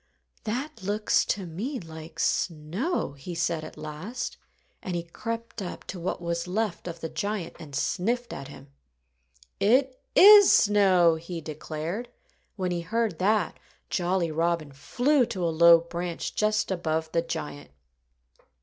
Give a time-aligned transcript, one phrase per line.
[0.45, 4.35] "That looks to me like snow," he said at last.
[4.81, 8.71] And he crept up to what was left of the giant and sniffed at him.
[9.59, 12.09] "It is snow!" he declared.
[12.55, 13.59] When he heard that,
[13.91, 17.69] Jolly Robin flew to a low branch just above the giant.